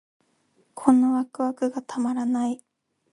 [0.73, 2.63] このワクワクがたまらない